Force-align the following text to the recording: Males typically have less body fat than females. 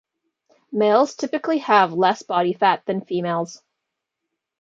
Males 0.71 1.13
typically 1.13 1.59
have 1.59 1.93
less 1.93 2.23
body 2.23 2.53
fat 2.53 2.83
than 2.87 3.01
females. 3.05 3.61